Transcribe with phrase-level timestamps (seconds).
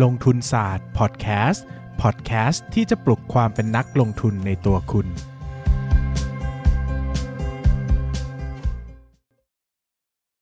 [0.00, 1.66] ลงทุนศาสตร์พอดแคสต์
[2.02, 5.06] พอดแคสต์ที่จะปลุกความเป็นนักลงทุนในตัวคุณ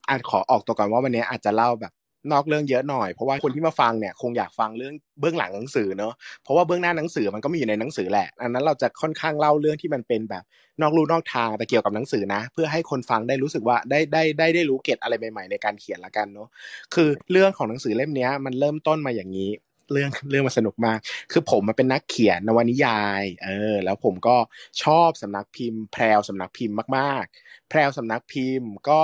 [0.08, 1.92] อาจขอออกตัวก่อนว่าวันนี้อาจจะเล่าแบบ
[2.32, 6.12] นอกเรื่องเยอะหน่อย เพราะว่าคนที่มาฟังเนี่ยคงอยากฟังเรื่องเบื้องหลังหนังสือเนอะ
[6.42, 10.44] เพราะว่าเบื้องหน้าหนังสือมันก็มีอยู่ในหนังสือแหละอันนั้นเราจะค่อนข้างเล่าเรื่องที่มันเป็นแบบ
[10.80, 16.48] นอกรูนอกทางแต่เกี่ยวกับหนังสือนะ เพื่อให้คนฟังได้รู้สึกว่าได้ได้ได้ได้รู้เกตอะไรใหม่ๆในการเขียนละกันเนาะ
[16.94, 19.50] คือเรื่องของหนังสือเล่มนี้มันเริ่มต้นมาอย่างนี้
[19.92, 20.98] เรื่องเรื่องมันสนุกมาก
[21.32, 24.36] คือผมมาเป็นนักเขียนนวนิยาย เออ แล้วผมก็
[24.82, 29.02] ชอบสำนักพิมพ์ แพรวสำนักพิมพ์มากๆ แพรวสำนักพิมพ์ก็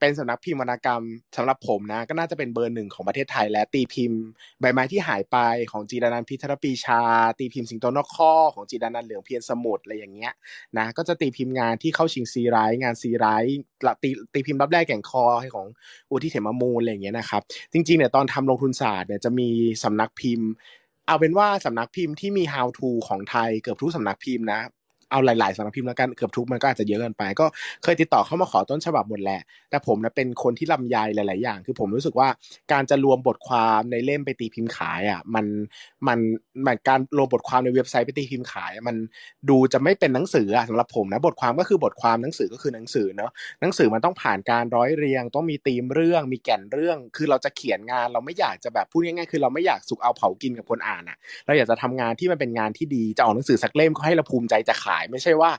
[0.00, 1.02] เป็นสำนักพิมพ์วรรณกรรม
[1.36, 4.20] สำหรับผมนะ ก็น่าจะเป็นเบอร์หนึ่งของประเทศไทย และตีพิมพ์
[4.60, 5.36] ใบไม้ที่หายไป
[5.70, 7.00] ของจีดานันพิทรปีชา
[7.38, 10.32] ตีพิมพ์สิงโตนอกข้อของจีดานันเหลืองเพียรสมุทรอะไรอย่างเงี้ย
[10.78, 13.58] นะก็จะตีพิมพ์งานที่เข้าชิงซีไรต์งานซีไรต์
[14.02, 15.66] ตีตีพิมพ์รับแรกแก่งคอให้ของ
[16.10, 19.48] อุทิเถมมูลอะไรอย่างเงี้ยนะครับจริงๆเนี่ยตอนทำลงทุนศาสตร์เนี่ยจะมี
[19.84, 20.48] สำนักพิมพ์
[21.06, 24.60] เอาเป็นว่าสำนักพิมพ์ที่มี how to ของไทยเกือบทุกสำนักพิมพ์นะ
[25.10, 27.46] เอาหลายๆสำนักพิมพ์แล้วกันเกือบทุกมันก็อาจจะเยอะเกินไป ก็
[27.82, 32.28] เคยติดต่อเข้ามาขอต้นฉบับหมดแหละ แต่ผมนะเป็นคนที่ลำยายหลาย ๆ อย่าง คือผมรู้สึกว่า
[32.72, 35.46] การจะรวมบทความในเล่มไปตีพิมพ์ขายอะมัน
[36.08, 36.18] มัน
[36.66, 38.96] มันการรวมบทความในเว็บไซต์ไปตีพิมพ์ขาย มัน
[39.48, 43.30] ดูจะไม่เป็นหนังสืออะสำหรับผมนะบทความก็คือบทความหนังสือก็คือหนังสือเนาะ
[43.60, 55.50] หนังสือมันต้องผ่านการร้อยเรียง ต้องมีธีมเรื่อง มีแก่นเรื่อง คือเราจะเขียนงานเราไม่อยากจะแบบพูดง่าย ๆ คือเราไม่อยากสุกเอาเผากินกับคนอ่านอะ เราอยากจะทำงานที่มันเป็นงานที่ดีจะออกหนังสือสักเล่มก็ให้เราภูมิใจจะขายไม่ใช่ว่า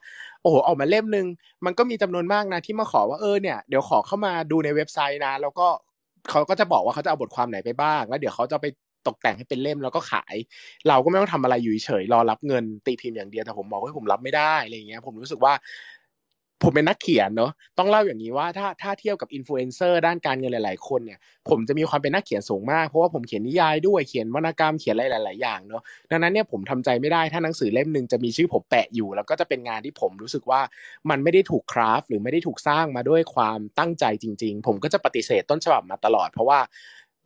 [0.42, 1.26] โอ้โหออกมาเล่มหนึ่ง
[1.66, 5.68] มันก็มีจำนวนมากนะที่มาขอว่าเออเนี่ยเดี๋ยวขอเข้ามาดูในเว็บไซต์นะ แล้วก็
[6.30, 8.66] เขาก็จะบอกว่าเขาจะเอาบทความไหนไปบ้าง แล้วเดี๋ยวเขาจะไป
[9.08, 10.36] ตกแต่งให้เป็นเล่มแล้วก็ขาย
[10.88, 15.54] เราก็ไม่ต้องทำอะไรอยู่เฉยรอรับเงินตีพิมพ์อย่างเดียวแต่ผมบอกว่าผมรับไม่ได้อะไรอย่างเงี้ยผมรู้สึกว่า
[16.64, 25.82] ผมเป็นนักเขียนเนาะต้องเล่าอย่างนี้ว่าถ้าถ้าเทียบกับอินฟลูเอนเซอร์ด้านการเงินหลาย ๆ คนเนี่ยผมจะมีความเป็นนักเขียนสูงมากเพราะว่าผมเขียนนิยายด้วยเขียนวรรณกรรมเขียนอะไรหลาย ๆ อย่างเนาะ
[26.12, 30.62] ดังนั้นเนี่ยผมทำใจไม่ได้ถ้าหนังสือเล่มหนึ่งจะมีชื่อผมแปะอยู่ แล้วก็จะเป็นงานที่ผมรู้สึกว่า
[31.10, 36.60] มันไม่ได้ถูก craft หรือไม่ได้ถูกสร้างมาด้วยความตั้งใจจริง ๆ ผมก็จะปฏิเสธต้นฉบับมาตลอด เพราะว่า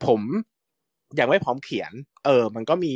[0.06, 0.22] ผม
[1.20, 1.92] ยังไม่พร้อมเขียน
[2.26, 2.94] เออ มันก็มี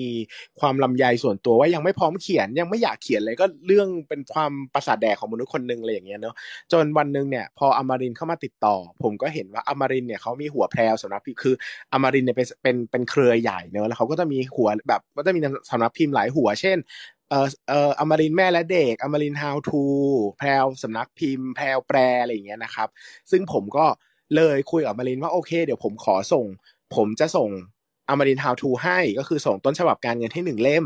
[0.59, 6.35] ความลำไยส่วนตัวว่ายังไม่พร้อมเขียน ยังไม่อยากเขียนเลยก็เรื่องเป็นความประสาทแดกของมนุษย์คนหนึ่งอะไรอย่างเงี้ยเนาะ
[6.72, 11.56] จนวันหนึ่งเนี่ย พออมรินเข้ามาติดต่อ ผมก็เห็นว่าอมรินเนี่ยเขามีหัวแพรวสำนักพิมพ์คือ
[11.94, 15.40] อมรินเนี่ยเป็นเป็นเป็นเครือใหญ่เนาะแล้วเขาก็จะมีหัวแบบก็จะมี
[15.72, 16.78] สำนักพิมพ์หลายหัวเช่น
[17.29, 19.81] เออเอออมรินแม่และเด็ก อมริน how to
[20.38, 22.88] แพรวสำนักพิมพ์ แพรวแปรอะไรอย่างเงี้ยนะครับ
[23.31, 23.85] ซึ่งผมก็
[24.35, 26.46] เลยคุยกับอมรินว่าโอเค เดี๋ยวผมขอส่ง
[26.96, 27.50] ผมจะส่ง
[28.09, 30.86] อมริน how to ให้ก็คือส่งต้นฉบับการเงินให้หนึ่งเล่ม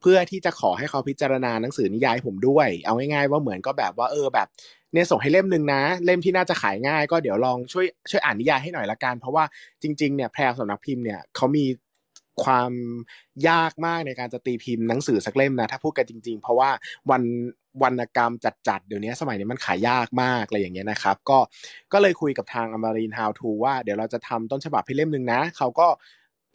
[0.00, 4.48] เพื่อที่จะขอให้เขาพิจารณาหนังสือนิยายผมด้วย เอาง่ายๆว่าเหมือนก็แบบว่าเออแบบ
[4.92, 9.44] เนี่ยส่งให้เล่มหนึ่งนะ เล่มที่น่าจะขายง่าย ก็เดี๋ยวลองช่วยช่วยอ่านนิยายให้หน่อยละกัน เพราะว่า
[9.82, 11.66] จริงๆเนี่ยแพรสำนักพิมพ์เนี่ยเขามี
[12.44, 12.72] ความ
[13.48, 16.70] ยากมากในการจะตีพิมพ์หนังสือสักเล่มนะ ถ้าพูดกันจริง ๆ เพราะว่า
[17.10, 17.22] วัน
[17.82, 18.32] วรรณกรรม
[18.68, 21.38] จัดๆเดี๋ยวนี้สมัยนี้มันขายยากมากอะไรอย่างเงี้ยนะครับ ก็
[21.92, 25.86] ก็เลยคุยกับทางอมริน how to ว่าเดี๋ยวเราจะทำต้นฉบับให้เล่มหนึ่งนะเขาก็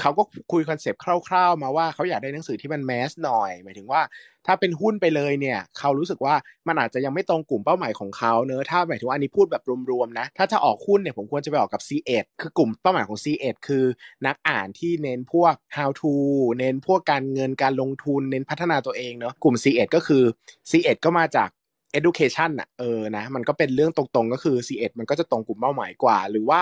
[0.02, 4.02] เขาก็คุยคอนเซปต์คร่าวๆ มาว่าเขาอยากได้หนังสือที่มันแมสหน่อย หมายถึงว่า
[4.48, 6.36] ถ้าเป็นหุ้นไปเลยเนี่ยเขารู้สึกว่า
[6.68, 13.84] มันอาจจะยังไม่ตรงกลุ่มเป้าหมายของเขาเนอะถ้าหมายถึงว่าอันนี้พูดแบบรวมๆนะถ้าจะออกหุ้นเนี่ยผมควรจะไปออกกับ C1 คือกลุ่มเป้าหมายของ C1 คือ
[14.26, 16.14] นักอ่านที่เน้นพวก how to
[16.60, 20.24] เน้นพวกการเงินการลงทุนเน้นพัฒนาตัวเองเนอะกลุ่ม C1 ก็คือ
[20.70, 21.50] C1 ก็มาจาก
[21.98, 26.62] education อะเออนะมันก็เป็นเรื่องตรงๆ ก็คือ C1 มันก็จะตรงกลุ่มเป้าหมายกว่า หรือว่า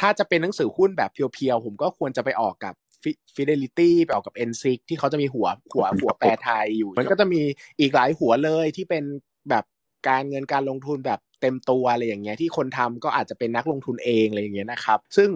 [0.00, 2.74] ถ้าจะเป็นหนังสือหุ้นแบบเพียวๆ ผมก็ควรจะไปออกกับ
[3.34, 7.40] Fidelity ไปออกกับ n ็ i ที่เขาจะมีหัวหัวหัวแปรไทยอยู่ มันก็จะมี
[7.80, 9.04] อีกหลายหัวเลยที่เป็น
[9.50, 9.64] แบบ
[10.08, 15.30] การเงินการลงทุนแบบเต็มตัวอะไรอย่างเงี้ยที่คนทำก็อาจจะเป็นนักลงทุนเองอะไรอย่างเงี้ยนะครับ ซึ่ง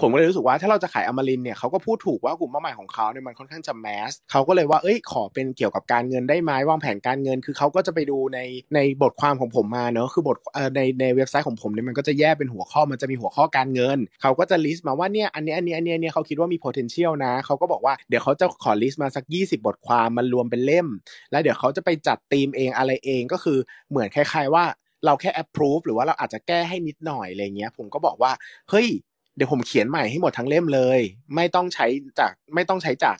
[0.00, 8.38] ผมก็เลยรู้สึกว่าถ้าเราจะขายอมรินทร์เนี่ยเขาก็พูดถูกว่ากลุ่มเป้าหมายของเขาเนี่ยมันค่อนข้างจะ mass เขาก็เลยว่าเอ้ยขอเป็นเกี่ยวกับการเงินได้ไหมวางแผนการเงิน คือเขาก็จะไปดูใน
[8.74, 10.36] ในบทความของผมมาเนอะคือบท
[10.76, 20.86] ในในเว็บไซต์ของผมเนี่ยมันก็จะแยกเป็นหัวข้อมันจะมีหัวข้อการเงินเขาก็จะ list มาว่าเนี่ยอันนี้อันนี้อันนี้เนี่ยเขาคิดว่ามี potential นะเขาก็บอกว่าเดี๋ยวเขาจะขอ list มาสัก 20 บทความมันรวมเป็นเล่ม
[21.30, 23.58] แล้วเดี๋ยวเขาจะไปจัดธีมเองอะไรเองก็คือ
[23.90, 24.64] เหมือนคล้ายๆว่า
[25.06, 28.32] เราแค่ approve หรือว่าเราอาจจะแก้ให้นิดหน่อยอะไรเงี้ย ผมก็บอกว่า
[28.70, 28.88] เฮ้ย
[29.36, 31.00] เดี๋ยวผมเขียนใหม่ให้หมดทั้งเล่มเลย
[31.34, 31.86] ไม่ต้องใช้
[32.18, 33.18] จากไม่ต้องใช้จาก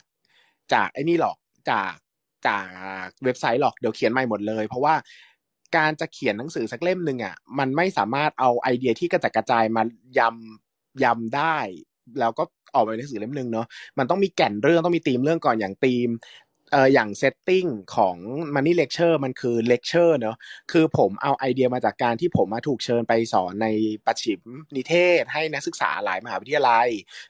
[0.73, 1.37] จากไอ้นี่หรอก
[1.69, 1.93] จาก
[2.47, 2.59] จา
[3.05, 4.95] กเว็บไซต์หรอกเดี๋ยวเขียนใหม่หมดเลย เพราะว่า
[5.75, 9.83] การจะเขียนหนังสือสักเล่มหนึ่งอะมันไม่สามารถเอาไอเดียที่กระจัดกระจายมา
[10.19, 11.57] ยำยำได้
[12.19, 12.43] แล้วก็
[12.75, 13.67] ออกมาเป็นหนังสือเล่มหนึ่งเนาะ
[13.97, 16.09] มันต้องมีแก่นเรื่องต้องมีธีมเรื่องก่อนอย่างธีม
[16.73, 17.65] เอออย่าง setting
[17.95, 18.17] ของ
[18.55, 20.37] Money Lecture มันคือเลคเชอร์เนอะ
[20.71, 23.67] คือผมเอาไอเดียมาจากการที่ผมมาถูกเชิญไปสอนใน
[24.05, 24.41] ปัจฉิม
[24.75, 26.87] นิเทศ ให้นักศึกษาหลายมหาวิทยาลัย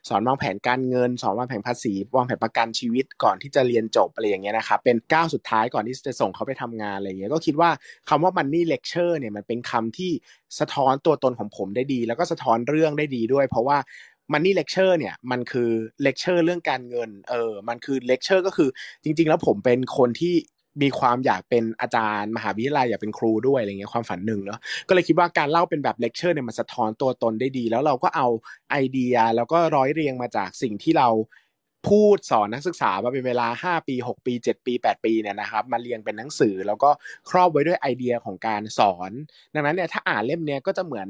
[0.08, 7.70] สอนวางแผนการเงิน สอนวางแผนภาษีวางแผนประกันชีวิตก่อนที่จะเรียนจบอะไรอย่างเงี้ยนะครับเป็นก้าวสุดท้ายก่อนที่จะส่งเขาไปทำงานอะไรอย่างเงี้ยก็คิดว่า
[8.08, 10.10] คำว่า Money Lecture เนี่ยมันเป็นคำที่
[10.60, 13.78] สะท้อนตัวตนของผมได้ดี แล้วก็สะท้อนเรื่องได้ดีด้วย เพราะว่า
[14.32, 15.70] Money Lecture เนี่ยมันคือ
[16.02, 18.68] เลคเชอร์เรื่องการเงิน เออ มันคือเลคเชอร์ก็คือ
[19.04, 20.34] จริง ๆ แล้วผมเป็นคนที่
[20.82, 28.28] มีความอยากเป็นอาจารย์ มหาวิทยาลัยอยากเป็นครูด้วยอะไรเงี้ยความฝันหนึ่งเนาะก็เลยคิดว่าการเล่าเป็นแบบเลคเชอร์เนี่ยมันสะท้อนตัวตนได้ดี แล้วเราก็เอา
[28.70, 31.08] ไอเดียแล้วก็ร้อยเรียงมาจากสิ่งที่เรา
[31.88, 36.90] พูดสอนนักศึกษามาเป็นเวลา 5 ปี 6 ปี 7 ปี 8 ปีเนี่ยนะครับมาเรียงเป็นหนังสือแล้วก็
[37.30, 39.10] ครอบไว้ด้วยไอเดียของการสอน
[39.54, 41.08] ดังนั้นเนี่ยถ้าอ่านเล่มเนี้ยก็จะเหมือน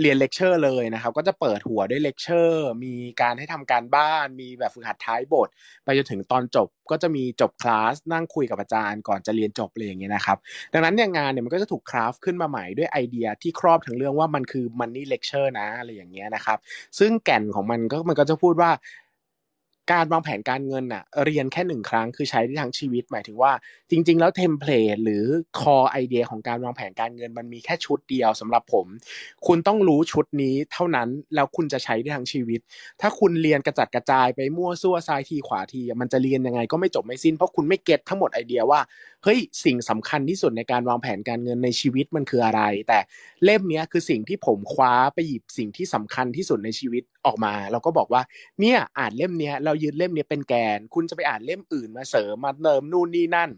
[0.00, 5.48] เรียนเลคเชอร์เลยนะครับ ก็จะเปิดหัวด้วยเลคเชอร์มีการให้ทำการบ้าน มีแบบฝึกหัดท้ายบท
[5.84, 10.38] ไปจนถึงตอนจบก็จะมีจบคลาสนั่งคุยกับอาจารย์ก่อนจะเรียนจบเลยอย่างเงี้ยนะครับ
[10.72, 16.58] ดังนั้นเนี่ยงานเนี่ยมันก็จะถูกคราฟขึ้นมาใหม่ด้วยไอเดียที่ครอบทั้งเรื่องว่ามันคือ Money Lecture นะอะไรอย่างเงี้ยนะครับ
[16.98, 18.70] ซึ่งแก่นของมันก็มันก็จะพูดว่า
[19.92, 23.52] การวางแผนการเงินอะเรียนแค่หนึ่งครั้งคือใช้ได้ทั้งชีวิต หมายถึงว่า
[23.90, 25.24] จริง ๆ แล้ว template หรือ
[25.60, 28.86] คอไอเดียของการวางแผนการเงินมันมีแค่ชุดเดียวสำหรับผม
[29.46, 32.60] คุณต้องรู้ชุดนี้เท่านั้นแล้วคุณจะใช้ได้ทั้งชีวิต
[33.00, 38.80] ถ้าคุณเรียนกระจัดกระจายไปมั่วซั่วซ้ายทีขวาทีมันจะเรียนยังไงก็ไม่จบไม่สิ้นเพราะคุณไม่เก็ตทั้งหมดไอเดียว่า
[39.24, 42.98] เฮ้ยสิ่งสำคัญที่สุดในการวางแผนการเงินในชีวิตมันคืออะไร แต่
[43.44, 48.22] เล่มนี้คือสิ่งที่ผมคว้าไปหยิบสิ่งที่สำคัญที่สุดในชีวิตออกมาเราก็บอกว่า
[48.60, 53.50] เนี่ยอ่านเล่มนี้เรายืนเล่มนี้เป็นแกน คุณจะไปอ่านเล่มอื่นมาเสริมมาเติมนู่นนี่นั่น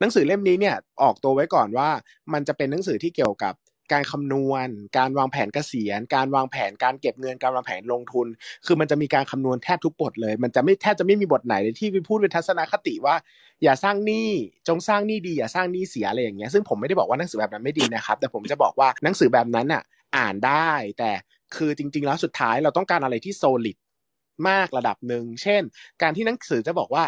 [0.00, 1.88] หนังสือเล่มนี้เนี่ยออกตัวไว้ก่อนว่า
[2.32, 3.54] มันจะเป็นหนังสือที่เกี่ยวกับ
[3.92, 4.68] การคำนวณ
[4.98, 8.26] การวางแผนเกษียณ การวางแผนการเก็บเงินการวางแผนลงทุน
[8.66, 13.14] คือมันจะมีการคำนวณแทบทุกบทเลย มันจะไม่แทบจะไม่มีบทไหนเลยที่ไปพูดเป็นทัศนคติว่า
[13.62, 14.30] อย่าสร้างหนี้
[14.68, 19.82] จงสร้างหนี้ดีอย่าสร้างหนี้เสียอะไรอย่างเงี้ยซึ่งผมไม่ได้บอกว่าหนังสือแบบนั้นไม่ดีนะครับ แต่ผมจะบอกว่าหนังสือแบบนั้นอะ
[20.16, 21.10] อ่านได้ แต่
[21.56, 23.76] คือจริง ๆ แล้วสุดท้ายเราต้องการอะไรที่โซลิด
[24.48, 25.62] มากระดับหนึ่งเช่น
[26.02, 27.04] การที่หนังสือจะบอกว่า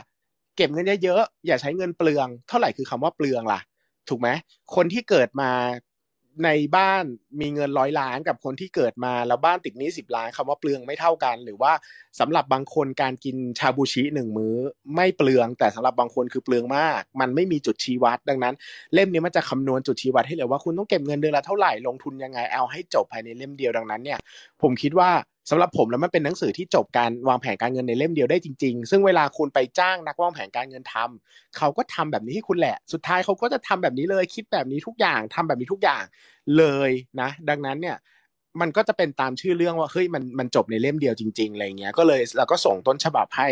[0.56, 3.60] เก็บเงินเยอะๆอย่าใช้เงินเปลือง เท่าไหร่คือคำว่าเปลืองล่ะ
[4.08, 4.28] ถูกไหม
[4.74, 5.50] คนที่เกิดมา
[6.44, 7.04] ในบ้าน
[7.40, 11.72] มีเงินร้อยล้านกับคนที่เกิดมาแล้วบ้านติดหนี้สิบล้านคำว่าเปลืองไม่เท่ากัน หรือว่า
[12.20, 14.54] สำหรับบางคนการกินชาบูชิหนึ่งมื้อ
[14.96, 18.54] ไม่เปลือง แต่สำหรับบางคนคือเปลืองมาก มันไม่มีจุดชี้วัด ดังนั้น
[18.94, 24.18] เล่มนี้มันจะคำนวณจุดชี้วัดให้เลยว่าคุณต้องเก็บเงินเดือนละเท่าไหร่ลงทุนยังไงเอาให้จบภายในเล่มเดียวดังนั้นเนี่ย
[24.62, 25.10] ผมคิดว่า
[25.50, 36.04] สำหรับผมแล้วมันเป็นหนังสือที่จบการวางแผนการเงินในเล่มเดียวได้จริง ๆ ซึ่งเวลาคุณไปจ้างนักวางแผนการเงินทำเขาก็ทำแบบนี้ให้คุณแหละ สุดท้ายเขาก็จะทำแบบนี้เลย คิดแบบนี้ทุกอย่างทำแบบนี้ทุกอย่าง
[36.56, 36.90] เลย
[37.20, 37.98] นะ ดังนั้นเนี่ย
[38.60, 43.48] มันก็จะเป็นตามชื่อเรื่องว่าเฮ้ยมันมันจบในเล่มเดียวจริงๆอะไรเงี้ยก็เลยเราก็ส่งต้นฉบับให้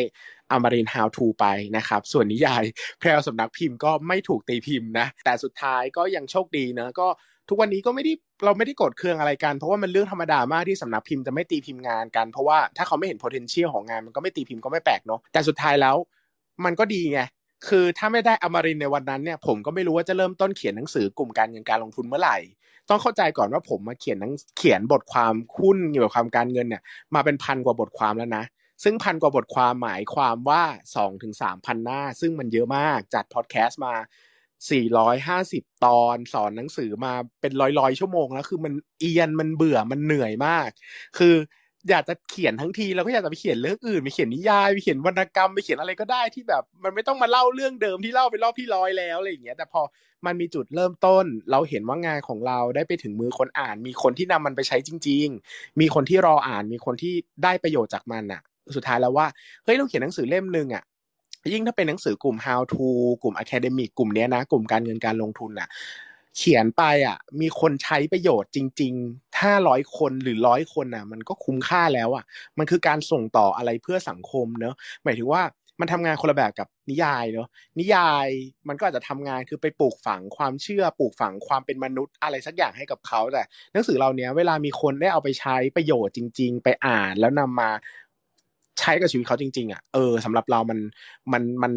[0.51, 1.47] อมริน How to ไป
[1.77, 2.65] นะครับ ส่วนนิยาย
[2.99, 7.09] แพรวสำนักพิมพ์ก็ไม่ถูกตีพิมพ์นะ แต่สุดท้ายก็ยังโชคดีนะก็
[7.49, 8.13] ทุกวันนี้ก็ไม่ได้
[8.45, 15.97] เราไม่ได้กดเครื่องอะไรกัน เพราะว่ามันเรื่องธรรมดามากที่สำนักพิมพ์จะไม่ตีพิมพ์งานกัน เพราะว่าถ้าเขาไม่เห็น potential ของงานมันก็ไม่ตีพิมพ์ก็ไม่แปลกเนาะแต่สุดท้ายแล้ว
[16.65, 17.21] มันก็ดีไง
[17.69, 22.37] คือถ้าไม่ได้อมรินในวันนั้นเนี่ย ผมก็ไม่รู้ว่าจะเริ่มต้นเขียนหนังสือกลุ่มการเงินการลงทุนเมื่อไหร่
[22.89, 26.83] ต้องเข้าใจก่อนว่าผมมาเขียนหนังเขียนบทความหุ้นเกี่ยวกับความการเงินเนี่ย
[27.15, 28.45] มาเป็นพันกว่าบทความแล้วนะ
[28.85, 30.63] ซึ่งพันกว่าบทความหมายความว่า
[30.97, 33.95] สองถึงสามพันหน้า ซึ่งมันเยอะมากจัดพอดแคสต์มา
[34.71, 40.69] 450 ตอนสอนหนังสือมาเป็นร้อยๆชั่วโมงแล้วคือมันเอียนมันเบื่อมันเหนื่อยมาก
[41.19, 41.35] คือ
[41.91, 49.81] อยากจะเขียนทั้งทีเราก็อยากจะไปเขียนเรื่องอื่นไปเขียนนิยายไปเขียนวรรณกรรมไปเขียนอะไรก็ได้ที่แบบ มันไม่ต้องมาเล่าเรื่องเดิมที่เล่าไปรอบที่ร้อยแล้วอะไรอย่างเงี้ย แต่พอ
[50.27, 58.43] มันมีจุดเริ่มต้น เราเห็นว่างานของเราได้ไปถึงมือคนอ่าน มีคนที่นำมันไปใช้จริง ๆ มีคนที่รออ่าน มีคนที่ได้ประโยชน์จากมันอะ
[58.77, 59.27] สุดท้ายแล้วว่า
[59.65, 60.83] เฮ้ยเราเขียนหนังสือเล่มหนึ่งอะ
[61.53, 62.87] ยิ่งถ้าเป็นหนังสือกลุ่ม how to
[63.23, 65.69] กลุ่ม academic กลุ่มเนี้ยนะ กลุ่มการเงินการลงทุนอะ
[66.37, 72.25] เขียนไปอะ มีคนใช้ประโยชน์จริงๆห้าร้อยคนหรือร้อยคนอะ มันก็คุ้มค่าแล้วอะ
[72.59, 74.75] มันคือการส่งต่ออะไรเพื่อสังคมเนอะ
[75.05, 75.43] หมายถึงว่า
[75.81, 78.27] มันทำงานคนละแบบกับนิยายเนอะนิยาย
[78.69, 87.71] มันก็อาจจะทำงานคือไปปลูกฝังความเชื่อปลูกฝังความเป็นมนุษย์อะไรสักอย่างให้กับเขาแต่หนังสือเราเนี้ยเวลามีคนได้เอาไปใช้ประโยชน์จริง ๆ ไปอ่านแล้วนำมา
[88.79, 90.79] ใช้กับชีวิตเขาจริงๆอะเออสำหรับเรามัน
[91.33, 91.73] มันมัน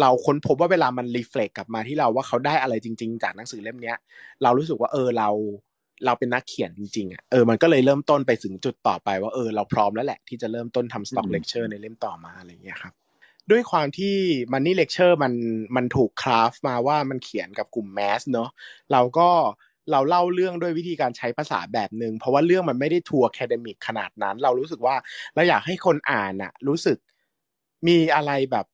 [0.00, 3.96] เราค้นพบว่าเวลามัน reflect กลับมาที่เราว่าเขาได้อะไรจริง ๆ จากหนังสือเล่มเนี้ย
[4.42, 5.28] เรารู้สึกว่าเออเรา
[6.06, 12.94] เราเป็นนักเขียนจริงๆอะเออมันก็เลยเริ่มต้นไปถึงจุดต่อไปว่าเออเราพร้อมแล้วแหละที่จะเริ่มต้นทำ Stock Lecture ในเล่มต่อมาอะไรเงี้ยครับ
[13.50, 14.16] ด้วยความที่
[14.52, 15.32] Money Lecture มัน
[15.76, 18.50] มันถูก craft มาว่ามันเขียนกับกลุ่ม mass เนาะ
[18.92, 19.28] เราก็
[19.92, 24.94] เราเล่าเรื่องด้วยวิธีการใช้ภาษาแบบหนึ่งเพราะว่าเรื่องมันไม่ได้ too academic ขนาดนั้น เรารู้สึกว่า
[25.34, 26.98] เราอยากให้คนอ่านอะรู้สึก
[27.86, 28.66] มีอะไรแบบ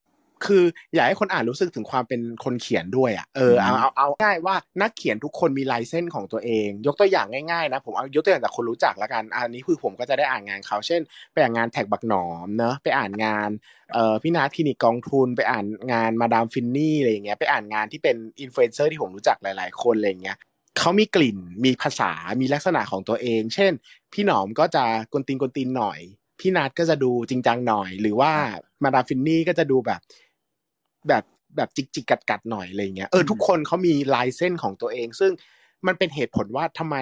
[0.47, 11.01] คืออยากให้คนอ่านรู้สึกถึงความเป็นคนเขียนด้วยอะ เออเอาเอาเอาง่ายว่านักเขียนทุกคนมีลายเส้นของตัวเอง ยกตัวอย่างง่ายๆนะผมเอายกตัวอย่างจากคนรู้จักแล้วกันอันนี้คือผมก็จะได้อ่านงานเขา เช่น
[11.33, 13.51] ไปอ่านงาน TaxBugnoms เนอะไปอ่านงาน
[13.93, 20.37] เอ่อพี่นัทคลินิกกองทุน ไปอ่านงานมาดามฟินนี่อะไรอย่างเงี้ยไปอ่านงานที่เป็นอินฟลูเอนเซอร์ที่ผมรู้จักหลาย ๆ คนอะไรอย่างเงี้ย
[20.79, 23.73] เขามีกลิ่น มีภาษา มีลักษณะของตัวเอง เช่น
[24.13, 26.01] พี่หนอมก็จะกวนตีนกวนตีนหน่อย
[26.41, 28.33] พี่นัทก็จะดูจริงจังหน่อย หรือว่า
[28.83, 30.01] มาดามฟินนี่ก็จะดูแบบ
[31.09, 31.25] แบบ
[31.57, 35.33] แบบจิกจิกกัดกัดหน่อยอะไรเงี้ย เออทุกคนเขามีลายเส้นของตัวเอง ซึ่ง
[35.87, 36.97] มันเป็นเหตุผลว่าทำไม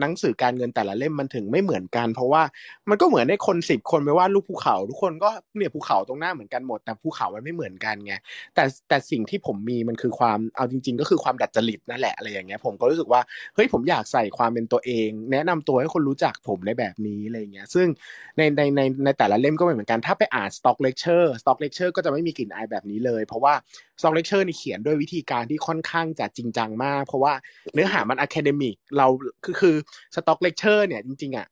[0.00, 2.42] หนังสือการเงินแต่ละเล่มมันถึงไม่เหมือนกัน เพราะว่า
[2.90, 8.14] มันก็เหมือนได้คนสิบคนไปว่าลูกภูเขา ทุกคนก็เนี่ยภูเขาตรงหน้าเหมือนกันหมดแต่ภูเขามันไม่เหมือนกันไง
[8.54, 13.20] แต่แต่สิ่งที่ผมมีมันคือความเอาจริง ๆ ก็คือความดัดจริตนั่นแหละอะไรอย่างเงี้ยผมก็รู้สึกว่า
[13.54, 17.86] เฮ้ยผมอยากใส่ความเป็นตัวเอง แนะนำตัวให้คนรู้จักผมในแบบนี้อะไรเงี้ยซึ่ง
[18.36, 23.54] ในในในในแต่ละเล่มก็เหมือนกันถ้าไปอ่าน stock lecture stock lecture ก็จะไม่มีกลิ่นอายแบบนี้เลย เพราะว่า
[23.98, 27.32] stock lecture นี่เขียนด้วยวิธีการที่ค่อนข้างจะจริงจังมาก เพราะว่า
[27.74, 29.06] เนื้อหามัน academic เรา
[29.44, 29.76] คือคือ
[30.14, 31.46] Stock Lecture เนี่ยจริงๆอะ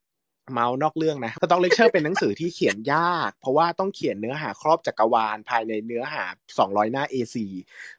[0.52, 6.24] เมาส์นอกเรื่องนะ stock lecture เป็นหนังสือที่เขียนยาก เพราะว่าต้องเขียนเนื้อหาครอบจักรวาลภายในเนื้อหา
[6.58, 7.36] 200 หน้า A4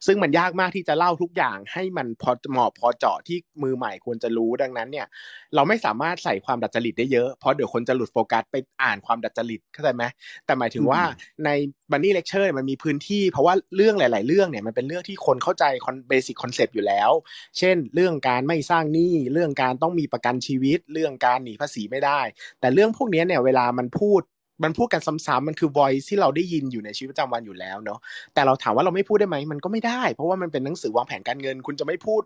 [0.06, 5.08] ซึ่งมันยากมากที่จะเล่าทุกอย่างให้มันพอเหมาะพอเจาะที่มือใหม่ควรจะรู้ดังนั้นเนี่ย
[5.56, 10.04] เราไม่สามารถใส่ความดัดจริตได้เยอะเพราะเดี๋ยวคนจะหลุดโฟกัสไปอ่านความดัดจริตเข้าใจไหม
[10.46, 11.02] แต่หมายถึงว่า
[11.46, 11.50] ใน
[11.92, 15.64] Money Lecture มันมีพื้นที่ เพราะว่าเรื่องหลาย ๆ เรื่องเนี่ยมันเป็นเรื่องที่คนเข้าใจ
[16.10, 17.12] basic concept อยู่แล้ว
[17.58, 22.22] เช่น เรื่องการไม่สร้างหนี้เรื่องการต้องมีประกันชีวิต เรื่องการหนีภาษีไม่ได้
[22.60, 24.22] แต่เรื่องพวกนี้เนี่ยเวลามันพูด
[24.64, 28.00] มันพูดกันซ้ำๆมันคือ voice ที่เราได้ยินอยู่ในชีวิตประจำวันอยู่แล้วเนาะ
[28.34, 32.22] แต่เราถามว่าเราไม่พูดได้ไหมมันก็ไม่ได้ เพราะว่ามันเป็นหนังสือวางแผนการเงิน คุณจะไม่พูด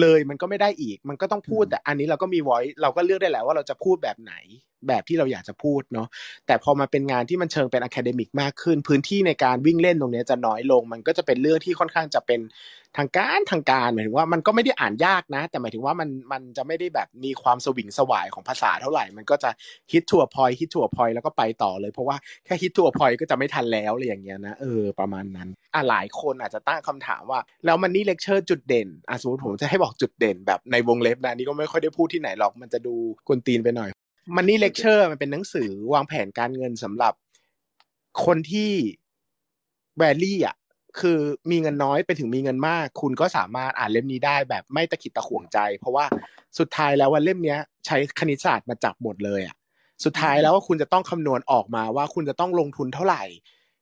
[0.00, 4.34] เลย มันก็ไม่ได้อีก มันก็ต้องพูด แต่อันนี้เราก็มี voice เราก็เลือกได้แหละว่าเราจะพูดแบบไหน
[4.88, 6.08] แบบที่เราอยากจะพูดเนาะ
[6.46, 12.40] แต่พอมาเป็นงานที่มันเชิงเป็นอะคาเดมิกมากขึ้น พื้นที่ในการวิ่งเล่นตรงนี้จะน้อยลง มันก็จะเป็นเรื่องที่ค่อนข้างจะเป็น
[12.98, 19.50] ทางการทางการหมายถึงว่ามันก็ไม่ได้อ่านยากนะ แต่หมายถึงว่ามันมันจะไม่ได้แบบมีความสวิงสวายของภาษาเท่าไหร่ มันก็จะ
[19.92, 32.94] ฮิตทัวพอยฮิตทัวพอยแล้วก็ไปต่อเลย เพราะว่าแค่ hit the point ก็จะไม่ทันแล้วอะไรอย่างเงี้ยนะเออประมาณนั้นอะหลายคนอาจจะตั้งคำถามว่า แล้ว Money Lecture จุดเด่นอะสมมติผมจะให้บอกจุดเด่นแบบในวงเล็บนะนี่ก็ไม่ค่อยได้พูดที่ไหนหรอกมันจะดู
[33.26, 33.90] กวนตีนไปหน่อย
[34.36, 37.14] Money Lecture มันเป็นหนังสือวางแผนการเงินสำหรับ
[38.24, 38.72] คนที่
[39.98, 40.56] vary อะ
[41.00, 41.18] คือ
[41.50, 46.04] มีเงินน้อยไปถึงมีเงินมาก คุณก็สามารถอ่านเล่มนี้ได้แบบไม่ตะขิดตะขวงใจ เพราะว่า
[46.58, 49.56] สุดท้ายแล้ววันเล่มเนี้ยใช้คณิตศาสตร์มาจับหมดเลยอะ
[50.04, 53.22] สุดท้ายแล้วว่าคุณจะต้องคำนวณออกมาว่าคุณจะต้องลงทุนเท่าไหร่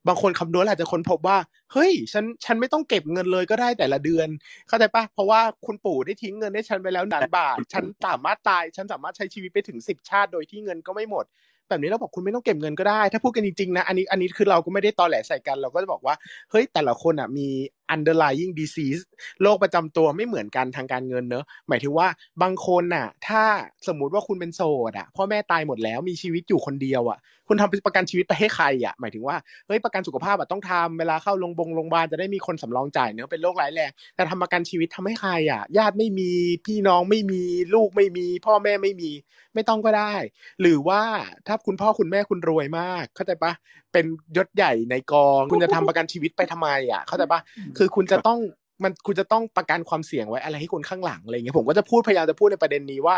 [0.08, 1.38] บางคนคำนวณอาจจะค้นพบว่า
[1.72, 4.28] เฮ้ย ฉันฉันไม่ต้องเก็บเงินเลยก็ได้แต่ละเดือน
[4.68, 11.24] เข้าใจปะเพราะว่าคุณปู่ได้ทิ้งเงินให้ฉันไปแล้วหนานบาท ฉันสามารถตาย ฉันสามารถใช้ชีวิตไปถึงสิบชาติโดยที่เงินก็ไม่หมด
[11.68, 16.14] แบบนี้เราบอกคุณไม่ต้องเก็บเงินก็ได้ ถ้าพูดกันจริงๆนะอันนี้อันนี้คือเราก็ไม่ได้ตอแหลใส่กัน เราก็จะบอกว่า
[16.50, 17.48] เฮ้ยแต่ละคนอะมี
[17.94, 19.02] underlying disease
[19.42, 22.08] โรคประจำตัวไม่เหมือนกันทางการเงินเนอะหมายถึงว่า
[22.42, 23.42] บางคนน่ะ ถ้า
[23.88, 29.36] สมมุติว่าคุณเป็นโสดอะพ่อแม่ตายหมดแล้วมีชีวิตอยู่คนเดียวอะ คุณทำประกันชีวิตไปให้ใครอะหมายถึงว่า
[29.66, 31.54] เฮ้ยประกันสุขภาพอะต้องทำเวลาเข้าโรงพ
[31.88, 36.30] ยาบาลจะได้มีคนสำรองจ่ายเนอะเป็นโรคร้ายแรงแต่ทำประกันชีวิตทำให้ใครอะ ญาติไม่มี
[36.66, 37.42] พี่น้องไม่มี
[37.74, 39.10] ลูกไม่มี พ่อแม่ไม่มี
[39.54, 40.14] ไม่ต้องก็ได้
[40.60, 41.02] หรือว่า
[41.46, 43.52] ถ้าคุณพ่อคุณแม่คุณรวยมาก เข้าใจปะ
[43.92, 44.04] เป็น
[44.36, 47.40] ยศใหญ่ในกอง คุณจะทำประกันชีวิตไปทำไมอะ เข้าใจปะ
[47.78, 48.40] คือคุณจะต้อง
[48.84, 53.16] มันคุณจะต้องประกันความเสี่ยงไว้อะไรให้คนข้างหลังอะไรเงี้ยผมก็จะพูดพยายามจะพูดในประเด็นนี้ว่า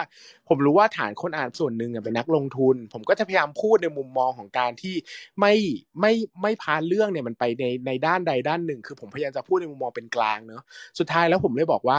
[0.48, 4.94] ผมรู้ว่าฐานคนอ่านส่วนหนึ่งเป็นนักลงทุน ผมก็จะพยายามพูดในมุมมองของการที่
[5.40, 5.54] ไม่
[6.00, 10.62] ไม่ไม่พาเรื่องเนี่ยมันไปในในด้านใดด้านหนึ่ง คือผมพยายามจะพูดในมุมมองเป็นกลางเนาะ
[10.98, 11.98] สุดท้ายแล้วผมเลยบอกว่า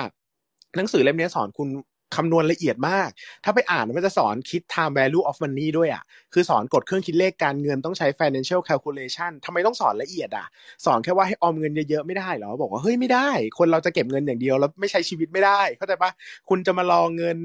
[0.78, 1.68] หนังสือเล่มนี้สอนคุณ
[2.16, 3.10] คำนวณละเอียดมาก
[3.44, 10.48] ถ้าไปอ่านมันจะสอนคิด time value of money ด้วยอะ คือสอนกดเครื่องคิดเลขการเงินต้องใช้ financial calculation ทำไมต้องสอนละเอียดอะ
[10.86, 16.12] สอนแค่ว่าให้ออมเงินเยอะๆ ไม่ได้หรอ บอกว่า เฮ้ยไม่ได้ คนเราจะเก็บเงินอย่างเดียวแล้วไม่ใช้ชีวิตไม่ได้ เข้าใจปะ
[16.50, 17.38] คุณจะมารอเงิน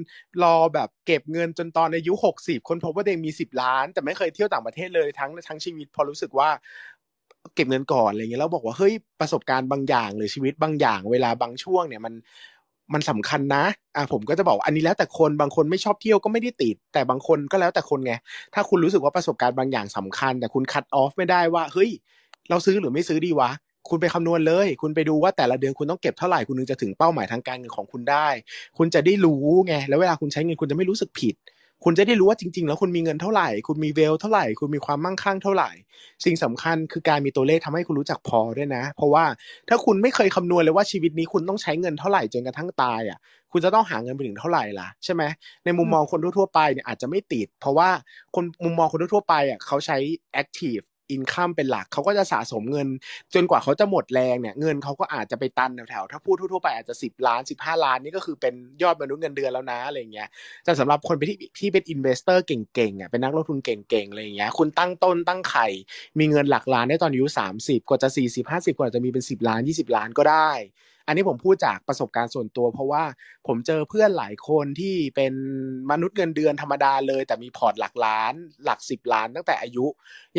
[0.42, 6.48] รอแบบเก็บเงินจนตอนอายุหกสิบคนพบว่าตัวเองมีสิบล้าน แต่ไม่เคยเที่ยวต่างประเทศเลยทั้งทั้งชีวิต พอรู้สึกว่า
[7.54, 12.14] เก็บเงินก่อนอะไรเงี้ยแล้วบอกว่าเฮ้ยประสบการณ์บางอย่างหรือชีวิตบางอย่างเวลาบางช่วงเนี่ยมัน
[12.94, 13.64] มันสำคัญนะ
[13.96, 18.12] อ่าผมก็จะบอกอันนี้แล้วแต่คนบางคนไม่ชอบเที่ยวก็ไม่ได้ติด แต่บางคนก็แล้วแต่คนไง
[18.54, 21.90] ถ้าคุณรู้สึกว่าประสบการณ์บางอย่างสำคัญ แต่คุณคัดออฟไม่ได้ว่าเฮ้ย
[22.50, 23.50] เราซื้อหรือไม่ซื้อดีวะ
[23.88, 28.28] คุณไปคำนวณเลย คุณไปดูว่าแต่ละเดือนคุณต้องเก็บเท่าไหร่คุณถึงจะถึงเป้าหมายทางการเงินของคุณได้
[28.78, 31.34] คุณจะได้รู้ไงแล้วเวลาคุณใช้เงินคุณจะไม่รู้สึกผิด
[31.84, 35.70] คุณจะได้รู้ว่าจริง ๆ แล้วคุณมีเงินเท่าไหร่ คุณมีเวลเท่าไหร่ คุณมีความมั่งคั่งเท่าไหร่
[36.24, 39.24] สิ่งสำคัญคือการมีตัวเลขทำให้คุณรู้จักพอด้วยนะ เพราะว่า
[39.68, 43.18] ถ้าคุณไม่เคยคำนวณเลยว่าชีวิตนี้คุณต้องใช้เงินเท่าไหร่จนกระทั่งตายอะ
[43.52, 45.22] คุณจะต้องหาเงินไปถึงเท่าไหร่ล่ะใช่ไหม
[45.64, 47.88] ในมุมมองคนทั่วๆไปเนี่ยอาจจะไม่ติด เพราะว่า
[48.34, 49.96] คนมุมมองคนทั่วๆไปอะเขาใช้
[50.42, 52.88] active income เป็นหลักเขาก็จะสะสมเงิน
[53.34, 60.28] จนกว่าเขาจะหมดแรงเนี่ยเงินเขาก็อาจจะไปตันแถวๆถ้าพูดทั่วๆไปอาจจะสิบล้านสิบห้าล้านนี่ก็คือเป็นยอดมนุษย์เงินเดือนแล้วนะอะไรเงี้ย
[60.64, 65.66] แต่สำหรับคนที่ที่เป็น investor เก่งๆอะเป็นนักลงทุนเก่งๆอะไรเงี้ยคุณตั้งต้นตั้งไข่
[66.18, 70.50] มีเงินหลักล้านได้ตอนอายุสามสิบกว่าจะสี่สิบห้าสิบกว่าจะมีเป็นสิบล้านยี่สิบล้านก็ได้
[71.12, 73.04] นนี้ผมพูดจากประสบการณ์ส่วนตัว เพราะว่า
[73.46, 75.32] ผมเจอเพื่อนหลายคนที่เป็น
[75.90, 79.86] มนุษย์เงินเดือนธรรมดาเลย แต่มีพอร์ตหลักล้าน หลักสิบล้าน ตั้งแต่อายุ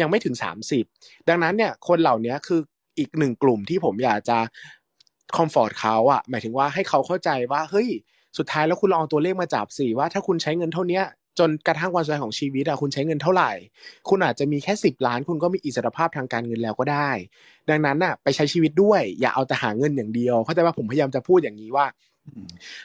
[0.01, 0.84] ยังไม่ถึงสามสิบ
[1.30, 2.62] ดังนั้นเนี่ยคนเหล่านี้คือ
[3.00, 4.38] อีกหนึ่งกลุ่มที่ผมอยากจะ
[5.38, 7.89] comfort เขาอะหมายถึงว่าให้เขาเข้าใจว่าเฮ้ย
[8.38, 11.01] สุดท้ายแล้วคุณลองเอาตัวเลขมาจับสิว่าถ้าคุณใช้เงินเท่านี้
[11.40, 13.52] จนกระทั่งวันสุดท้ายของชีวิตอะคุณใช้เงินเท่าไหร่
[14.10, 17.10] คุณอาจจะมีแค่สิบล้าน คุณก็มีอิสรภาพทางการเงินแล้วก็ได้
[17.70, 21.86] ดังนั้นอะไปใช้ชีวิตด้วย อย่าเอาแต่หาเงินอย่างเดียว เข้าใจว่าผมพยายามจะพูดอย่างนี้ว่า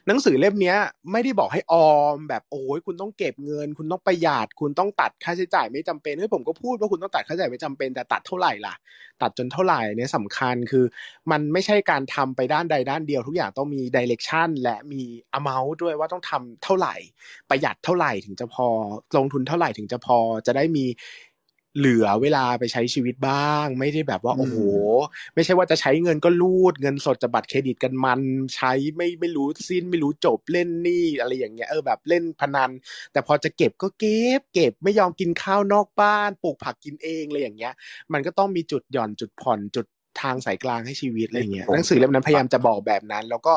[0.06, 0.74] หนังสือเล่มนี้
[1.12, 8.74] ไม่ได้บอกให้ออมแบบโอ้ยคุณต้องเก็บเงิน คุณต้องประหยัดคุณต้องตัดค่าใช้จ่ายไม่จำเป็นเฮ้ยผมก็พูดว่าคุณต้องตัดค่าใช้จ่ายไม่จำเป็นแต่ตัดเท่าไหร่ล่ะ
[9.22, 10.84] ตัดจนเท่าไหร่เนี่ยสำคัญคือ
[11.30, 15.02] มันไม่ใช่การทำไปด้านใดด้านเดียวทุกอย่างต้องมีดิเรกชันและมี
[15.38, 16.94] amount ด้วยว่าต้องทำเท่าไหร่
[17.50, 18.66] ประหยัดเท่าไหร่ถึงจะพอ
[19.16, 20.84] ลงทุนเท่าไหร่ถึงจะพอจะได้มี
[21.76, 24.58] เหลือเวลาไปใช้ชีวิตบ้าง ไม่ได้แบบว่าโอ้โห
[25.34, 28.20] ไม่ใช่ว่าจะใช้เงินก็ลูด เงินสดจะบัตรเครดิตกันมัน
[28.54, 32.70] ใช้ไม่ไม่รู้สิ้นไม่รู้จบเล่นนี่อะไรอย่างเงี้ยเออแบบเล่นพนัน
[33.12, 37.74] แต่พอจะเก็บก็เก็บ เก็บไม่ยอมกินข้าวนอกบ้านปลูกผักกินเองอะไรอย่างเงี้ย
[38.12, 39.86] มันก็ต้องมีจุดหย่อนจุดผ่อนจุด
[40.20, 43.54] ทางสายกลางให้ชีวิตอะไรเงี้ยหนังสือเล่มนั้นพยายามจะบอกแบบนั้น แล้วก็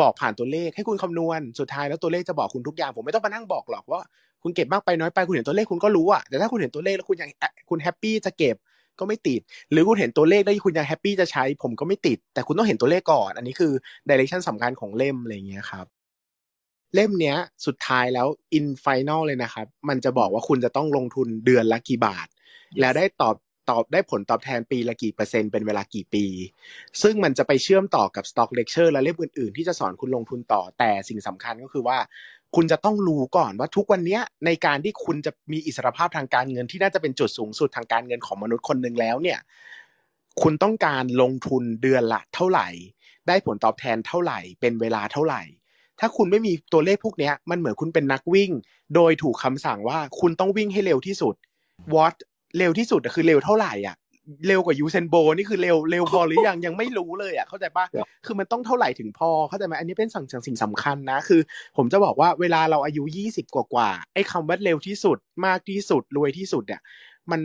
[0.00, 4.00] บอกผ่านตัวเลขให้คุณคำนวณ สุดท้ายแล้วตัวเลขจะบอกคุณทุกอย่าง ผมไม่ต้องมานั่งบอกหรอกว่า
[4.46, 7.30] คุณเก็บมากไปน้อยไปคุณเห็นตัวเลขคุณก็รู้อะแต่ถ้าคุณเห็นตัวเลขแล้วคุณยัง
[7.70, 8.56] คุณ happy จะเก็บ
[8.98, 13.72] ก็ไม่ติด หรือคุณเห็นตัวเลขแล้วคุณยัง happy จะใช้ ผมก็ไม่ติด แต่คุณต้องเห็นตัวเลขก่อน อันนี้คือ
[14.08, 15.86] direction สำคัญของเล่มอะไรเงี้ยครับ
[16.94, 17.36] เล่มเนี้ย
[17.66, 22.26] สุดท้ายแล้ว in final เลยนะครับ มันจะบอกว่าคุณจะต้องลงทุนเดือนละกี่บาท
[22.80, 23.36] แล้วได้ตอบ
[23.72, 26.24] ตอบได้ผลตอบแทนปีละกี่เปอร์เซ็นต์เป็นเวลากี่ปี
[27.02, 31.98] ซึ่งมันจะไปเชื่อมต่อกับ Stock Lecture และเล่มอื่นๆ ที่จะสอนคุณลงทุนต่อแต่สิ่งสำคัญก็คือว่า
[32.54, 39.38] คุณจะต้องรู้ก่อนว่าทุกวันนี้ในการที่คุณจะมีอิสรภาพทางการเงินที่น่าจะเป็นจุดสูงสุดทางการเงินของมนุษย์คนหนึ่งแล้วเนี่ย
[40.42, 42.68] คุณต้องการลงทุนเดือนละเท่าไหร่
[43.28, 45.42] ได้ผลตอบแทนเท่าไหร่ เป็นเวลาเท่าไหร่
[46.00, 48.50] ถ้าคุณไม่มีตัวเลขพวกนี้มันเหมือนคุณเป็นนักวิ่ง
[48.94, 51.34] โดยถูกคำสั่งว่าคุณต้องวิ่งให้เร็วที่สุด
[51.94, 52.14] what
[52.58, 53.96] เร็วที่สุดคือเร็วเท่าไหร่อะ
[54.46, 57.84] เร็วกว่ายูเซนโบนี่คือเร็วเร็วพอหรือยังยังไม่รู้เลยอะเข้าใจปะ
[58.26, 61.40] คือมันต้องเท่าไหร่ถึงพอเข้าใจไหมอันนี้เป็นสิ่งสิ่งสำคัญนะคือ
[61.76, 66.80] ผมจะบอกว่าเวลาเราอายุยี่สิบกว่ากว่าไอ้คำว่าเร็วที่สุดมากที่สุดรวยที่สุดเนี่ย
[67.30, 67.40] มัน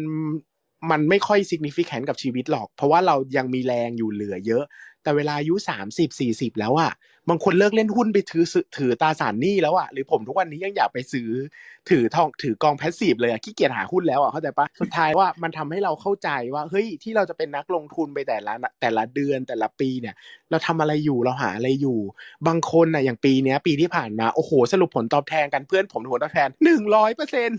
[0.91, 4.63] มันไม่ค่อย significant กับชีวิตหรอก เพราะว่าเรายังมีแรงอยู่เหลือเยอะ
[5.03, 6.91] แต่เวลาอายุสามสิบสี่สิบแล้วอะ
[7.29, 8.45] บางคนเลิกเล่นหุ้นไปถือ
[8.77, 11.29] ถือตาสารหนี้แล้วอะหรือผมทุกวันนี้ยังอยากไปซื้อ
[11.89, 20.15] ถือทองถือกองแพสซีฟเลยอะขี้เกียจหาหุ้นแล้วอะเข้าใจปะสุดท้ายว่ามันทำให้เราเข้าใจว่าเฮ้ยที่เราจะเป็นนักลงทุนไปแต่ละแต่ละเดือนแต่ละปีเนี่ย
[20.49, 21.99] เราทำอะไรอยู่เราหาอะไรอยู่
[22.47, 27.49] บางคนน่ะอย่างปีเนี้ย ปีที่ผ่านมาโอ้โหสรุปผลตอบแทนกันเพื่อนผมผลตอบแทนหนึ่งร้อยเปอร์เซ็น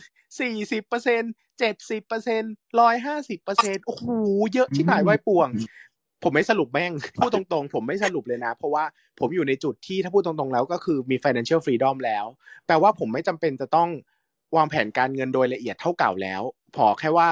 [0.40, 1.22] สี่สิบเปอร์เซ็น
[1.58, 2.42] เจ็ดสิบเปอร์เซ็น
[2.80, 4.04] ร้อยห้าสิบเปอร์เซ็นโอ้โห
[4.54, 5.48] เยอะชิบหายไว้ป่วง
[6.22, 8.84] ผมไม่สรุปแม่งพูดตรงๆ ผมไม่สรุปเลยนะ เพราะว่า
[9.20, 12.24] ผมอยู่ในจุดที่ถ้าพูดตรงๆแล้วก็คือมี financial freedom แล้ว
[12.66, 13.88] แปลว่าผมไม่จำเป็นจะต้อง
[14.56, 16.42] วางแผนการเงินโดยละเอียดเท่าเก่าแล้ว
[16.76, 17.30] พอแค่ว่า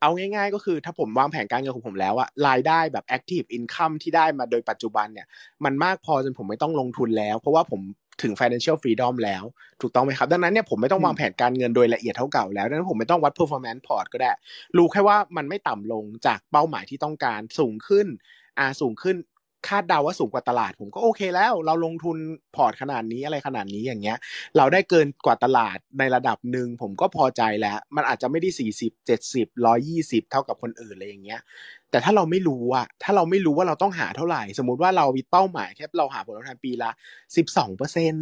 [0.00, 5.26] เอาง่าย ๆ ก็คือถ้าผมวางแผนการเงินของผมแล้วอะรายได้แบบ active income ที่ได้มาโดยปัจจุบันเนี่ย
[5.64, 7.80] มันมากพอจนผมไม่ต้องลงทุนแล้ว เพราะว่าผม
[8.22, 9.44] ถึง financial freedom แล้ว
[9.80, 14.32] ถูกต้องไหมครับ ดังนั้นเนี่ยผมไม่ต้องวางแผนการเงินโดยละเอียดเท่าเก่าแล้วดังนั้นผมไม่ต้องวัด performance port ก็ได้
[14.76, 18.06] รู้แค่ว่ามันไม่ต่ำลงจากเป้าหมายที่ต้องการสูงขึ้น
[18.58, 19.16] อ่าสูงขึ้น
[19.68, 22.16] คาดเดาว่าสูงกว่าตลาด ผมก็โอเคแล้ว เราลงทุน
[22.56, 24.18] พอร์ตขนาดนี้อะไรขนาดนี้อย่างเงี้ย
[24.56, 31.40] เราได้เกินกว่าตลาดในระดับหนึ่งผมก็พอใจแล้ว มันอาจจะไม่ได้สี่สิบเจ็ดสิบร้อยี่สิบเท่ากับคนอื่นอะไรอย่างเงี้ย
[31.90, 36.90] แต่ถ้าเราไม่รู้อะถ้าเราไม่รู้ว่าเราต้องหาเท่าไหร่ สมมติว่าเรามีเป้าหมายแค่เราหาผลตอบแทนปีละ
[37.36, 38.14] สิบสองเปอร์เซ็น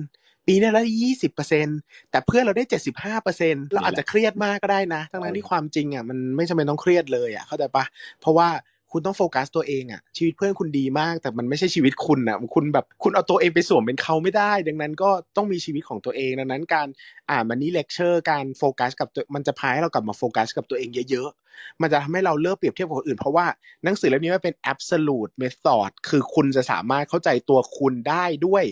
[0.46, 1.66] ปีนี้ละยี่สิบเปอร์เซ็น
[2.10, 7.84] แต่เพื่อนเราได้เจ็ดสิบห้าเปอร์เซ็นเราอาจจะเครียดมากก็ได้นะ ทั้งนั้นที่ความจริงอะมันไม่จำเป็นต้องเครียดเลยอะเข้าใจปะ
[8.20, 8.48] เพราะว่า
[8.92, 16.88] คุณต้องโฟกัสตัวเองอะชีวิตเพื่อนคุณดีมาก แต่มันไม่ใช่ชีวิตคุณอะคุณแบบคุณเอาตัวเองไปสวมเป็นเขาไม่ได้ ดังนั้นก็ต้องมีชีวิตของตัวเองดังนั้นการ
[17.30, 23.46] อ่าน Money Lecture การโฟกัสกับมันจะพาให้เรากลับมาโฟกัสกับตัวเองเยอะๆ มันจะทำให้เราเลิกเปรียบเทียบกับคนอื่น เพราะว่า
[23.84, 28.64] หนังสือเล่มนี้มันเป็น absolute method คือคุณจะสามารถเข้าใจตัวคุณได้ด้วย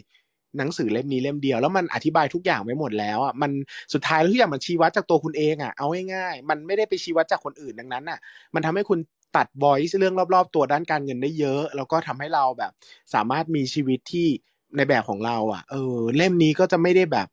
[0.59, 3.50] หนังสือเล่มนี้เล่มเดียวแล้วมันอธิบายทุกอย่างไว้หมดแล้วอะมัน
[3.92, 8.18] สุดท้ายแล้วทุกอย่างมันชี้วัดจากตัวคุณเองอะเอาง่ายๆมันไม่ได้ไปชี้วัดจากคนอื่นดังนั้นอะ
[8.54, 8.98] มันทำให้คุณ
[9.37, 12.73] ตัด noise เรื่องรอบ ๆ ตัวด้านการเงินได้เยอะ แล้วก็ทำให้เราแบบ
[13.14, 14.29] สามารถมีชีวิตที่
[14.77, 17.29] ในแบบของเรา อะ เออ เล่มนี้ก็จะไม่ได้แบบ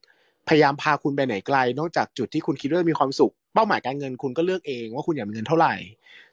[0.48, 5.74] พยายามพาคุณไปไหนไกล นอกจากจุดที่คุณคิดว่ามีความสุข เป้าหมายการเงินคุณก็เลือกเองว่าคุณอยากมีเงินเท่าไหร่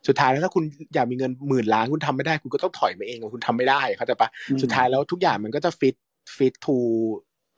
[0.07, 4.29] สุดท้ายแล้วถ้าคุณอยากมีเงินหมื่นล้านคุณทำไม่ได้ คุณก็ต้องถอยมาเองว่าคุณทำไม่ได้เข้าใจปะ
[4.63, 5.97] สุดท้ายแล้วทุกอย่างมันก็จะฟิต
[6.37, 6.79] ฟิตทู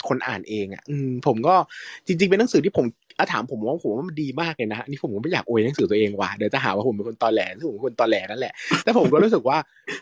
[0.09, 0.83] คนอ่านเองอะ
[1.27, 1.55] ผมก็
[2.07, 2.87] จริง ๆ เป็นหนังสือที่ผม
[3.19, 9.59] อาถามผมว่าผมว่ามันดีมากเลยนะนี่ผมก็ไม่อยากอวยหนังสือตัวเองว่ะเดี๋ยวจะหาว่าผมเป็นคนตอแหลซึ่งผมเป็นคนตอแหลนั่นแหละแต่ผมก็รู้สึกว่า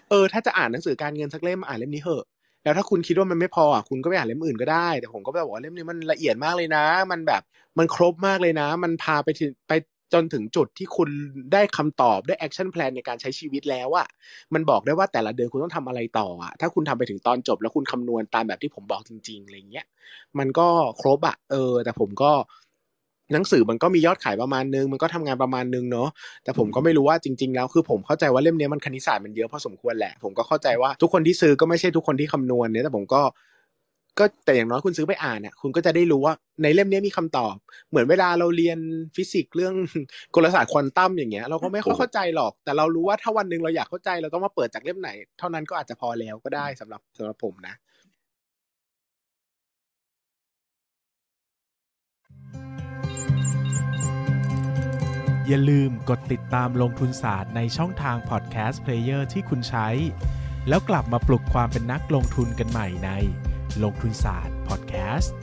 [0.08, 2.24] เออถ้าจะอ่านหนังสือการเงินสักเล่มอ่านเล่มนี้เถอะ
[2.64, 7.42] แล้วถ้าคุณคิดว่ามันไม่พออะคุณก็ไปอ่านเล่มอื่นก็ได้ แต่ผมก็แบบว่าเล่มนี้มันละเอียดมากเลยนะ มันแบบ
[7.78, 9.72] มันครบมากเลยนะ มันพาไปถึงไป
[10.14, 11.08] จนถึงจุดที่คุณ
[11.52, 14.06] ได้คำตอบได้ action plan ในการใช้ชีวิตแล้วอะ
[14.54, 19.86] มันบอกได้ว่าแต่ละเดือนคุณต้องทำอะไรต่ออะถ้าคุณทำไปถึงตอนจบแล้วคุณคำนวณตามแบบที่ผมบอกจริงๆอะไรเงี้ย
[20.38, 20.66] มันก็
[21.00, 22.32] ครบอะเออ แต่ผมก็
[23.32, 26.08] หนังสือมันก็มียอดขายประมาณนึง มันก็ทำงานประมาณนึงเนาะ
[26.44, 33.22] แต่ผมก็ไม่รู้ว่าจริง ๆ แล้วคือผมเข้าใจว่าเล่มนี้มันคณิตศาสตร์มันเยอะพอสมควรแหละ ผมก็เข้าใจว่าทุกคนที่ซื้อก็ไม่ใช่ทุกคนที่คำนวณเนี่ยแต่ผมก็
[34.18, 37.54] ก็แต่อย่างน้อยคุณซื้อไปอ่านเนี่ยคุณก็จะได้รู้ว่าในเล่มนี้มีคำตอบ
[37.90, 38.78] เหมือนเวลาเราเรียน
[39.16, 39.74] ฟิสิกส์เรื่อง
[40.34, 47.74] กลศาสตร์ควอนตัมอย่างเงี้ยเราก็ไม่ค่อยเข้าใจหรอก แต่เรารู้ว่าถ้าวันหนึ่งเราอยากเข้าใจเราต้องมาเปิดจากเล่มไหน เท่านั้นก็อาจจะพอแล้วก็ได้สำหรับสำหรับผมนะ
[55.48, 59.88] อย่าลืมกดติดตามลงทุนศาสตร์ในช่องทางพอดแคสต์เพลเยอร์ที่คุณใช้
[60.68, 63.10] แล้วกลับมาปลุกความเป็นนักลงทุนกันใหม่ใน
[63.82, 65.34] ลงทุนศาสตร์พอดแคสต์